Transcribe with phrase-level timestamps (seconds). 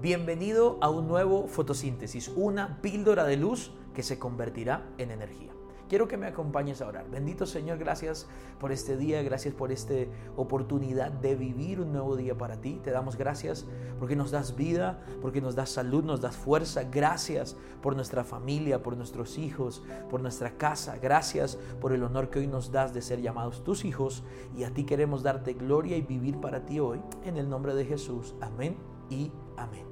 [0.00, 5.50] Bienvenido a un nuevo fotosíntesis, una píldora de luz que se convertirá en energía.
[5.88, 7.10] Quiero que me acompañes a orar.
[7.10, 8.28] Bendito Señor, gracias
[8.60, 9.94] por este día, gracias por esta
[10.36, 12.78] oportunidad de vivir un nuevo día para ti.
[12.84, 13.66] Te damos gracias
[13.98, 16.84] porque nos das vida, porque nos das salud, nos das fuerza.
[16.84, 20.98] Gracias por nuestra familia, por nuestros hijos, por nuestra casa.
[20.98, 24.22] Gracias por el honor que hoy nos das de ser llamados tus hijos.
[24.56, 27.00] Y a ti queremos darte gloria y vivir para ti hoy.
[27.24, 28.36] En el nombre de Jesús.
[28.40, 29.84] Amén y amén.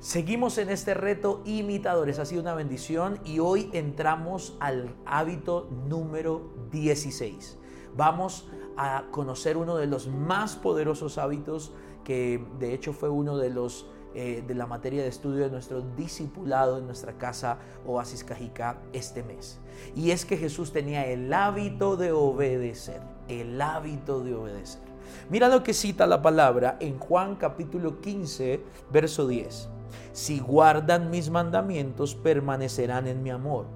[0.00, 6.52] Seguimos en este reto imitadores, ha sido una bendición y hoy entramos al hábito número
[6.70, 7.58] 16.
[7.96, 11.72] Vamos a conocer uno de los más poderosos hábitos
[12.04, 13.86] que de hecho fue uno de los
[14.18, 19.22] eh, de la materia de estudio de nuestro discipulado en nuestra casa Oasis Cajicá este
[19.22, 19.60] mes.
[19.94, 24.80] Y es que Jesús tenía el hábito de obedecer, el hábito de obedecer.
[25.28, 29.68] Mira lo que cita la palabra en Juan capítulo 15, verso 10.
[30.12, 33.66] Si guardan mis mandamientos, permanecerán en mi amor,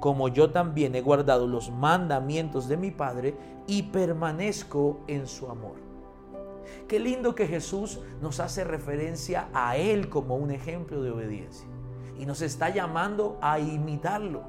[0.00, 3.34] como yo también he guardado los mandamientos de mi Padre
[3.66, 5.76] y permanezco en su amor.
[6.88, 11.66] Qué lindo que Jesús nos hace referencia a Él como un ejemplo de obediencia
[12.18, 14.42] y nos está llamando a imitarlo.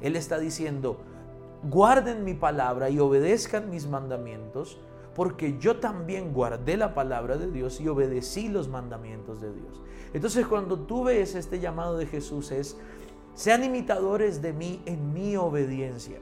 [0.00, 0.98] Él está diciendo,
[1.64, 4.78] guarden mi palabra y obedezcan mis mandamientos
[5.18, 9.82] porque yo también guardé la palabra de Dios y obedecí los mandamientos de Dios.
[10.14, 12.76] Entonces cuando tú ves este llamado de Jesús es,
[13.34, 16.20] sean imitadores de mí en mi obediencia.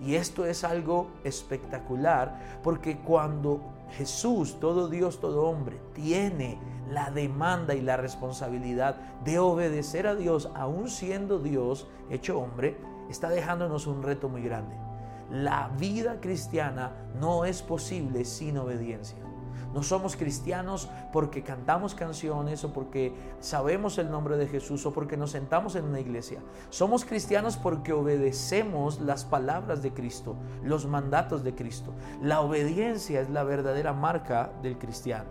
[0.00, 3.62] Y esto es algo espectacular porque cuando
[3.98, 6.56] Jesús, todo Dios, todo hombre, tiene
[6.88, 12.76] la demanda y la responsabilidad de obedecer a Dios, aún siendo Dios hecho hombre,
[13.10, 14.76] está dejándonos un reto muy grande.
[15.30, 19.18] La vida cristiana no es posible sin obediencia.
[19.72, 25.16] No somos cristianos porque cantamos canciones o porque sabemos el nombre de Jesús o porque
[25.16, 26.40] nos sentamos en una iglesia.
[26.70, 31.92] Somos cristianos porque obedecemos las palabras de Cristo, los mandatos de Cristo.
[32.20, 35.30] La obediencia es la verdadera marca del cristiano.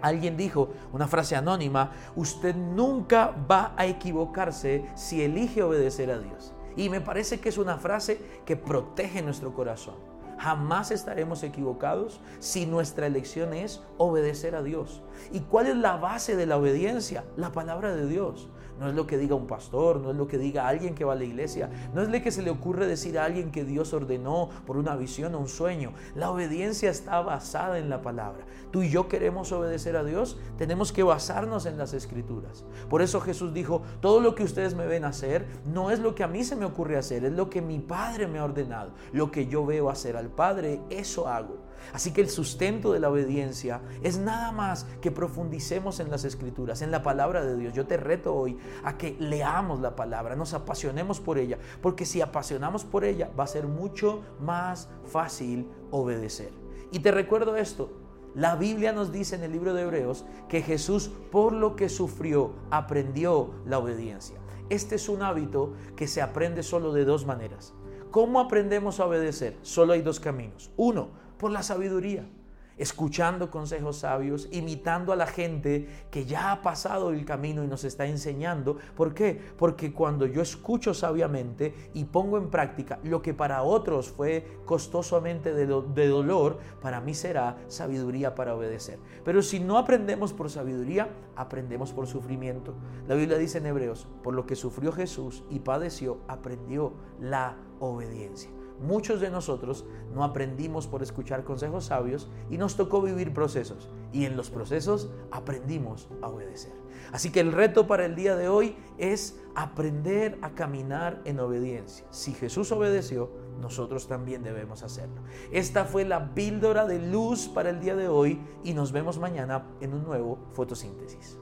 [0.00, 6.54] Alguien dijo, una frase anónima, usted nunca va a equivocarse si elige obedecer a Dios.
[6.80, 9.96] Y me parece que es una frase que protege nuestro corazón.
[10.38, 15.02] Jamás estaremos equivocados si nuestra elección es obedecer a Dios.
[15.30, 17.26] ¿Y cuál es la base de la obediencia?
[17.36, 18.48] La palabra de Dios.
[18.80, 21.12] No es lo que diga un pastor, no es lo que diga alguien que va
[21.12, 23.92] a la iglesia, no es lo que se le ocurre decir a alguien que Dios
[23.92, 25.92] ordenó por una visión o un sueño.
[26.14, 28.46] La obediencia está basada en la palabra.
[28.70, 32.64] Tú y yo queremos obedecer a Dios, tenemos que basarnos en las escrituras.
[32.88, 36.24] Por eso Jesús dijo, todo lo que ustedes me ven hacer no es lo que
[36.24, 38.92] a mí se me ocurre hacer, es lo que mi Padre me ha ordenado.
[39.12, 41.59] Lo que yo veo hacer al Padre, eso hago.
[41.92, 46.82] Así que el sustento de la obediencia es nada más que profundicemos en las escrituras,
[46.82, 47.74] en la palabra de Dios.
[47.74, 52.20] Yo te reto hoy a que leamos la palabra, nos apasionemos por ella, porque si
[52.20, 56.50] apasionamos por ella va a ser mucho más fácil obedecer.
[56.92, 57.92] Y te recuerdo esto,
[58.34, 62.52] la Biblia nos dice en el libro de Hebreos que Jesús por lo que sufrió
[62.70, 64.38] aprendió la obediencia.
[64.68, 67.74] Este es un hábito que se aprende solo de dos maneras.
[68.12, 69.56] ¿Cómo aprendemos a obedecer?
[69.62, 70.70] Solo hay dos caminos.
[70.76, 71.08] Uno,
[71.40, 72.28] por la sabiduría,
[72.76, 77.84] escuchando consejos sabios, imitando a la gente que ya ha pasado el camino y nos
[77.84, 78.76] está enseñando.
[78.94, 79.40] ¿Por qué?
[79.56, 85.54] Porque cuando yo escucho sabiamente y pongo en práctica lo que para otros fue costosamente
[85.54, 88.98] de, de dolor, para mí será sabiduría para obedecer.
[89.24, 92.74] Pero si no aprendemos por sabiduría, aprendemos por sufrimiento.
[93.08, 98.50] La Biblia dice en Hebreos, por lo que sufrió Jesús y padeció, aprendió la obediencia.
[98.80, 99.84] Muchos de nosotros
[100.14, 103.88] no aprendimos por escuchar consejos sabios y nos tocó vivir procesos.
[104.12, 106.72] Y en los procesos aprendimos a obedecer.
[107.12, 112.06] Así que el reto para el día de hoy es aprender a caminar en obediencia.
[112.10, 113.30] Si Jesús obedeció,
[113.60, 115.20] nosotros también debemos hacerlo.
[115.52, 119.66] Esta fue la píldora de luz para el día de hoy y nos vemos mañana
[119.80, 121.38] en un nuevo fotosíntesis.